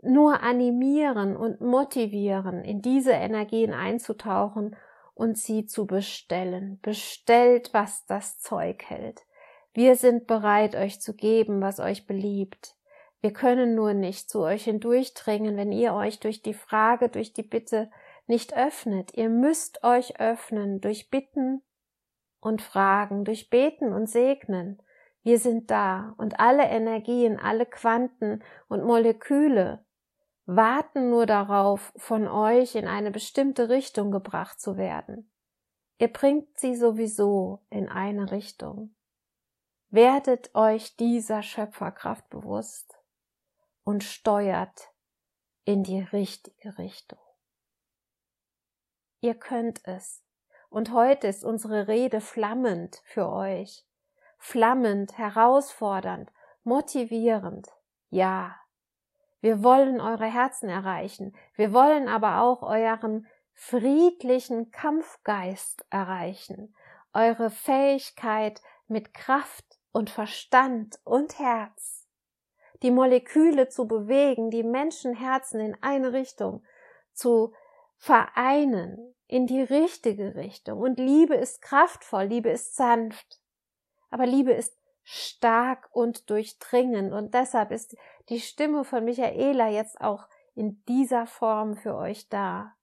nur 0.02 0.42
animieren 0.42 1.36
und 1.36 1.60
motivieren, 1.60 2.64
in 2.64 2.82
diese 2.82 3.12
Energien 3.12 3.74
einzutauchen 3.74 4.76
und 5.14 5.38
sie 5.38 5.66
zu 5.66 5.86
bestellen. 5.88 6.80
Bestellt, 6.82 7.74
was 7.74 8.06
das 8.06 8.40
Zeug 8.40 8.84
hält. 8.86 9.24
Wir 9.78 9.96
sind 9.96 10.26
bereit, 10.26 10.74
euch 10.74 11.02
zu 11.02 11.14
geben, 11.14 11.62
was 11.62 11.80
euch 11.80 12.08
beliebt. 12.08 12.76
Wir 13.22 13.32
können 13.32 13.76
nur 13.76 13.94
nicht 13.94 14.28
zu 14.28 14.40
euch 14.40 14.64
hindurchdringen, 14.64 15.56
wenn 15.56 15.72
ihr 15.72 15.94
euch 15.94 16.20
durch 16.20 16.42
die 16.42 16.56
Frage, 16.56 17.10
durch 17.10 17.32
die 17.32 17.44
Bitte 17.44 17.92
nicht 18.26 18.58
öffnet. 18.58 19.14
Ihr 19.14 19.30
müsst 19.30 19.84
euch 19.84 20.20
öffnen 20.20 20.82
durch 20.82 21.12
Bitten 21.12 21.62
und 22.40 22.64
Fragen, 22.64 23.24
durch 23.24 23.52
Beten 23.52 23.94
und 23.94 24.10
Segnen. 24.10 24.82
Wir 25.22 25.38
sind 25.38 25.70
da 25.70 26.16
und 26.18 26.40
alle 26.40 26.64
Energien, 26.64 27.38
alle 27.38 27.68
Quanten 27.68 28.42
und 28.68 28.84
Moleküle 28.84 29.86
warten 30.48 31.12
nur 31.12 31.28
darauf, 31.28 31.94
von 31.98 32.28
euch 32.28 32.74
in 32.74 32.88
eine 32.88 33.12
bestimmte 33.12 33.70
Richtung 33.70 34.10
gebracht 34.10 34.60
zu 34.60 34.76
werden. 34.76 35.32
Ihr 36.00 36.12
bringt 36.12 36.58
sie 36.58 36.76
sowieso 36.76 37.62
in 37.70 37.88
eine 37.90 38.32
Richtung. 38.32 38.97
Werdet 39.90 40.54
euch 40.54 40.98
dieser 40.98 41.42
Schöpferkraft 41.42 42.30
bewusst 42.30 42.98
und 43.84 44.04
steuert 44.04 44.92
in 45.64 45.84
die 45.84 46.02
richtige 46.02 46.78
Richtung. 46.78 47.20
Ihr 49.22 49.36
könnt 49.36 49.86
es. 49.88 50.24
Und 50.70 50.92
heute 50.92 51.28
ist 51.28 51.46
unsere 51.46 51.88
Rede 51.88 52.22
flammend 52.22 53.02
für 53.06 53.30
euch. 53.30 53.86
Flammend, 54.38 55.18
herausfordernd, 55.18 56.32
motivierend. 56.64 57.70
Ja, 58.10 58.56
wir 59.40 59.64
wollen 59.64 60.02
eure 60.02 60.26
Herzen 60.26 60.70
erreichen. 60.70 61.36
Wir 61.56 61.74
wollen 61.74 62.08
aber 62.08 62.42
auch 62.42 62.64
euren 62.64 63.28
friedlichen 63.54 64.72
Kampfgeist 64.72 65.86
erreichen. 65.90 66.76
Eure 67.14 67.50
Fähigkeit 67.50 68.62
mit 68.88 69.14
Kraft 69.14 69.67
und 69.98 70.12
Verstand 70.12 71.00
und 71.06 71.40
Herz. 71.40 72.06
Die 72.84 72.92
Moleküle 72.92 73.68
zu 73.68 73.88
bewegen, 73.88 74.52
die 74.52 74.62
Menschenherzen 74.62 75.60
in 75.60 75.76
eine 75.82 76.14
Richtung 76.14 76.64
zu 77.14 77.52
vereinen, 77.98 79.16
in 79.26 79.48
die 79.48 79.64
richtige 79.64 80.36
Richtung. 80.36 80.82
Und 80.82 81.00
Liebe 81.00 81.34
ist 81.34 81.64
kraftvoll, 81.64 82.26
Liebe 82.26 82.52
ist 82.52 82.76
sanft. 82.76 83.40
Aber 84.12 84.28
Liebe 84.28 84.52
ist 84.52 84.78
stark 85.04 85.90
und 85.94 86.30
durchdringend. 86.30 87.12
Und 87.12 87.34
deshalb 87.34 87.72
ist 87.72 87.98
die 88.30 88.40
Stimme 88.40 88.84
von 88.84 89.04
Michaela 89.04 89.68
jetzt 89.70 90.00
auch 90.00 90.28
in 90.54 90.80
dieser 90.88 91.26
Form 91.26 91.76
für 91.76 91.96
euch 91.96 92.30
da. 92.30 92.76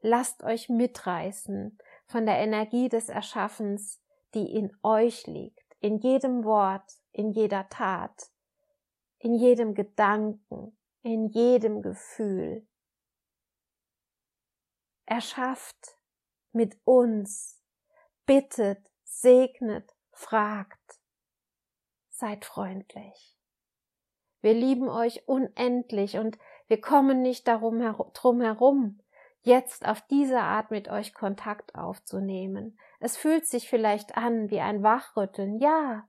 Lasst 0.00 0.42
euch 0.42 0.68
mitreißen 0.68 1.78
von 2.06 2.26
der 2.26 2.38
Energie 2.38 2.88
des 2.88 3.08
Erschaffens, 3.08 4.00
die 4.34 4.52
in 4.52 4.76
euch 4.82 5.28
liegt, 5.28 5.67
in 5.80 5.98
jedem 5.98 6.44
Wort, 6.44 6.90
in 7.12 7.30
jeder 7.30 7.68
Tat, 7.68 8.30
in 9.18 9.34
jedem 9.34 9.74
Gedanken, 9.74 10.76
in 11.02 11.28
jedem 11.28 11.82
Gefühl. 11.82 12.66
Erschafft 15.06 15.96
mit 16.52 16.78
uns, 16.84 17.62
bittet, 18.26 18.90
segnet, 19.04 19.94
fragt 20.12 20.98
seid 22.18 22.44
freundlich. 22.44 23.36
Wir 24.40 24.54
lieben 24.54 24.88
euch 24.88 25.26
unendlich 25.28 26.18
und 26.18 26.38
wir 26.66 26.80
kommen 26.80 27.22
nicht 27.22 27.48
darum 27.48 27.80
drum 28.12 28.40
herum, 28.40 29.00
jetzt 29.42 29.86
auf 29.86 30.02
diese 30.02 30.40
Art 30.40 30.70
mit 30.70 30.88
euch 30.88 31.14
Kontakt 31.14 31.74
aufzunehmen. 31.74 32.78
Es 33.00 33.16
fühlt 33.16 33.46
sich 33.46 33.68
vielleicht 33.68 34.16
an 34.16 34.50
wie 34.50 34.60
ein 34.60 34.82
Wachrütteln, 34.82 35.58
ja, 35.58 36.08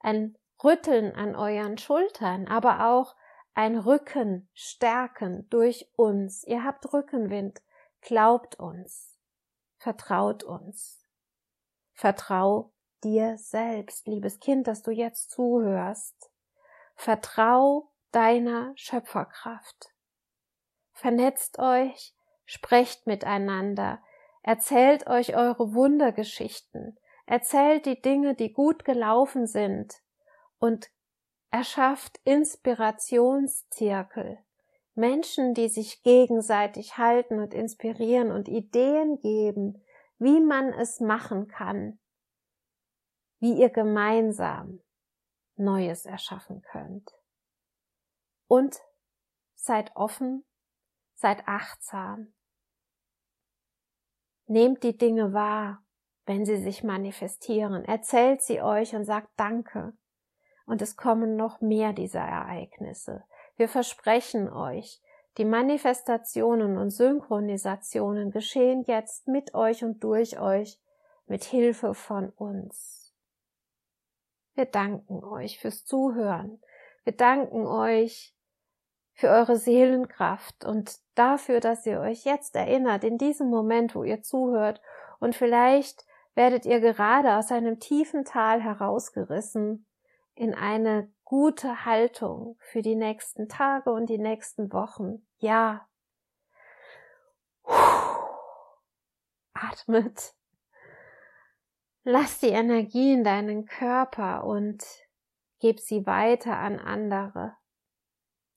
ein 0.00 0.36
Rütteln 0.62 1.14
an 1.14 1.34
euren 1.34 1.76
Schultern, 1.78 2.46
aber 2.48 2.86
auch 2.86 3.14
ein 3.54 3.76
Rücken 3.76 4.48
stärken 4.54 5.48
durch 5.50 5.90
uns. 5.96 6.44
Ihr 6.44 6.64
habt 6.64 6.92
Rückenwind, 6.92 7.62
glaubt 8.00 8.58
uns, 8.58 9.18
vertraut 9.78 10.44
uns. 10.44 11.04
Vertrau 11.92 12.72
dir 13.04 13.36
selbst, 13.36 14.06
liebes 14.06 14.40
Kind, 14.40 14.66
dass 14.66 14.82
du 14.82 14.90
jetzt 14.90 15.30
zuhörst. 15.30 16.30
Vertrau 16.94 17.90
deiner 18.12 18.72
Schöpferkraft. 18.76 19.92
Vernetzt 20.92 21.58
euch, 21.58 22.14
sprecht 22.44 23.06
miteinander, 23.06 24.02
erzählt 24.42 25.06
euch 25.06 25.36
eure 25.36 25.74
Wundergeschichten, 25.74 26.98
erzählt 27.26 27.86
die 27.86 28.00
Dinge, 28.00 28.34
die 28.34 28.52
gut 28.52 28.84
gelaufen 28.84 29.46
sind 29.46 30.02
und 30.58 30.90
erschafft 31.50 32.20
Inspirationszirkel. 32.24 34.38
Menschen, 34.94 35.54
die 35.54 35.68
sich 35.68 36.02
gegenseitig 36.02 36.98
halten 36.98 37.38
und 37.38 37.54
inspirieren 37.54 38.30
und 38.30 38.48
Ideen 38.48 39.18
geben, 39.20 39.82
wie 40.18 40.40
man 40.40 40.72
es 40.72 41.00
machen 41.00 41.48
kann, 41.48 41.98
wie 43.38 43.54
ihr 43.54 43.70
gemeinsam 43.70 44.82
Neues 45.56 46.06
erschaffen 46.06 46.62
könnt. 46.62 47.10
Und 48.48 48.80
seid 49.54 49.94
offen, 49.96 50.44
seid 51.14 51.46
achtsam. 51.46 52.34
Nehmt 54.52 54.82
die 54.82 54.98
Dinge 54.98 55.32
wahr, 55.32 55.82
wenn 56.26 56.44
sie 56.44 56.58
sich 56.58 56.84
manifestieren. 56.84 57.86
Erzählt 57.86 58.42
sie 58.42 58.60
euch 58.60 58.94
und 58.94 59.06
sagt 59.06 59.30
Danke. 59.38 59.94
Und 60.66 60.82
es 60.82 60.94
kommen 60.94 61.36
noch 61.36 61.62
mehr 61.62 61.94
dieser 61.94 62.20
Ereignisse. 62.20 63.24
Wir 63.56 63.66
versprechen 63.66 64.52
euch, 64.52 65.00
die 65.38 65.46
Manifestationen 65.46 66.76
und 66.76 66.90
Synchronisationen 66.90 68.30
geschehen 68.30 68.84
jetzt 68.86 69.26
mit 69.26 69.54
euch 69.54 69.84
und 69.84 70.04
durch 70.04 70.38
euch 70.38 70.78
mit 71.24 71.44
Hilfe 71.44 71.94
von 71.94 72.28
uns. 72.28 73.14
Wir 74.52 74.66
danken 74.66 75.24
euch 75.24 75.60
fürs 75.60 75.86
Zuhören. 75.86 76.60
Wir 77.04 77.16
danken 77.16 77.66
euch 77.66 78.36
für 79.14 79.28
eure 79.28 79.56
Seelenkraft 79.56 80.64
und 80.64 80.98
dafür, 81.14 81.60
dass 81.60 81.86
ihr 81.86 82.00
euch 82.00 82.24
jetzt 82.24 82.56
erinnert, 82.56 83.04
in 83.04 83.18
diesem 83.18 83.48
Moment, 83.48 83.94
wo 83.94 84.04
ihr 84.04 84.22
zuhört, 84.22 84.80
und 85.20 85.36
vielleicht 85.36 86.04
werdet 86.34 86.66
ihr 86.66 86.80
gerade 86.80 87.36
aus 87.36 87.52
einem 87.52 87.78
tiefen 87.78 88.24
Tal 88.24 88.60
herausgerissen 88.60 89.86
in 90.34 90.54
eine 90.54 91.12
gute 91.24 91.84
Haltung 91.84 92.56
für 92.58 92.82
die 92.82 92.96
nächsten 92.96 93.48
Tage 93.48 93.92
und 93.92 94.06
die 94.06 94.18
nächsten 94.18 94.72
Wochen. 94.72 95.26
Ja. 95.38 95.86
Atmet 99.54 100.34
Lass 102.04 102.40
die 102.40 102.48
Energie 102.48 103.12
in 103.12 103.22
deinen 103.22 103.64
Körper 103.64 104.44
und 104.44 104.84
gib 105.60 105.78
sie 105.78 106.04
weiter 106.04 106.58
an 106.58 106.80
andere. 106.80 107.56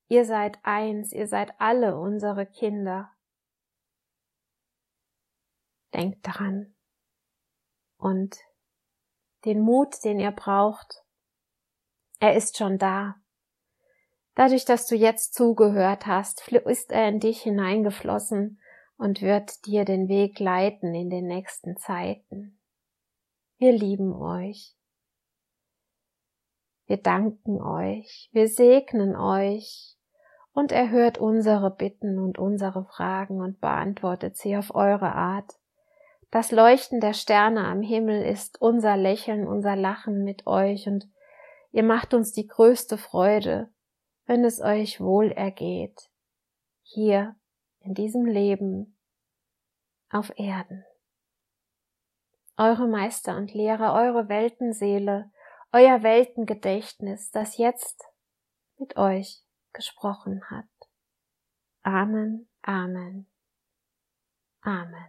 Ihr 0.08 0.26
seid 0.26 0.60
eins, 0.64 1.12
ihr 1.12 1.28
seid 1.28 1.54
alle 1.60 1.98
unsere 1.98 2.46
Kinder. 2.46 3.12
Denkt 5.94 6.26
daran. 6.28 6.76
Und 7.98 8.38
den 9.46 9.62
Mut, 9.62 10.04
den 10.04 10.20
ihr 10.20 10.32
braucht, 10.32 11.04
er 12.20 12.36
ist 12.36 12.58
schon 12.58 12.78
da. 12.78 13.16
Dadurch, 14.36 14.66
dass 14.66 14.86
du 14.86 14.96
jetzt 14.96 15.34
zugehört 15.34 16.06
hast, 16.06 16.48
ist 16.50 16.92
er 16.92 17.08
in 17.08 17.20
dich 17.20 17.42
hineingeflossen 17.42 18.60
und 18.98 19.22
wird 19.22 19.66
dir 19.66 19.86
den 19.86 20.08
Weg 20.08 20.40
leiten 20.40 20.94
in 20.94 21.10
den 21.10 21.26
nächsten 21.26 21.78
Zeiten. 21.78 22.60
Wir 23.58 23.72
lieben 23.72 24.14
euch. 24.14 24.76
Wir 26.86 26.98
danken 26.98 27.62
euch, 27.62 28.30
wir 28.32 28.48
segnen 28.48 29.16
euch 29.16 29.95
und 30.56 30.72
erhört 30.72 31.20
unsere 31.20 31.70
Bitten 31.70 32.18
und 32.18 32.40
unsere 32.40 32.86
Fragen 32.86 33.42
und 33.42 33.62
beantwortet 33.62 34.38
sie 34.38 34.58
auf 34.58 34.74
eure 34.74 35.14
Art. 35.14 35.54
Das 36.32 36.52
Leuchten 36.52 37.00
der 37.00 37.14
Sterne 37.14 37.66
am 37.66 37.84
Himmel 37.84 38.26
ist 38.26 38.60
unser 38.60 38.98
Lächeln, 38.98 39.48
unser 39.48 39.76
Lachen 39.76 40.24
mit 40.24 40.48
euch 40.48 40.88
und 40.88 41.08
ihr 41.72 41.84
macht 41.84 42.16
uns 42.16 42.32
die 42.32 42.48
größte 42.48 42.98
Freude, 42.98 43.70
wenn 44.26 44.44
es 44.44 44.60
euch 44.60 45.00
wohl 45.00 45.32
ergeht, 45.32 46.10
hier 46.82 47.36
in 47.82 47.94
diesem 47.94 48.26
Leben 48.26 48.98
auf 50.10 50.34
Erden 50.40 50.84
eure 52.58 52.88
Meister 52.88 53.36
und 53.36 53.54
Lehrer, 53.54 53.94
eure 53.94 54.30
Weltenseele, 54.30 55.32
euer 55.72 56.04
Weltengedächtnis, 56.04 57.32
das 57.32 57.58
jetzt 57.58 58.04
mit 58.78 58.98
euch 58.98 59.45
gesprochen 59.76 60.42
hat. 60.50 60.66
Amen, 61.84 62.48
Amen, 62.64 63.28
Amen. 64.62 65.06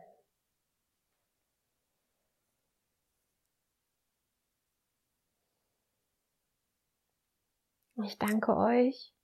Ich 8.05 8.19
danke 8.19 8.55
euch 8.55 9.15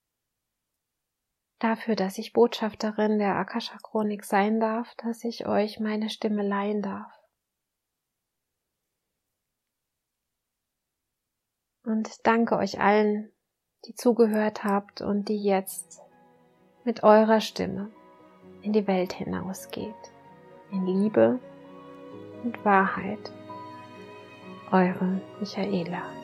dafür, 1.58 1.94
dass 1.94 2.18
ich 2.18 2.32
Botschafterin 2.32 3.18
der 3.18 3.36
Akasha 3.36 3.76
Chronik 3.82 4.24
sein 4.24 4.60
darf, 4.60 4.94
dass 4.96 5.24
ich 5.24 5.46
euch 5.46 5.78
meine 5.78 6.08
Stimme 6.08 6.42
leihen 6.42 6.82
darf. 6.82 7.12
Und 11.84 12.26
danke 12.26 12.56
euch 12.56 12.80
allen, 12.80 13.31
die 13.86 13.94
zugehört 13.94 14.64
habt 14.64 15.00
und 15.00 15.28
die 15.28 15.42
jetzt 15.42 16.00
mit 16.84 17.02
eurer 17.02 17.40
Stimme 17.40 17.90
in 18.62 18.72
die 18.72 18.86
Welt 18.86 19.12
hinausgeht. 19.12 19.94
In 20.70 20.86
Liebe 20.86 21.38
und 22.44 22.64
Wahrheit. 22.64 23.32
Eure 24.70 25.20
Michaela. 25.38 26.21